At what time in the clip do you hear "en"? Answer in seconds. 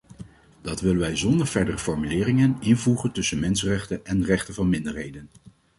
4.05-4.23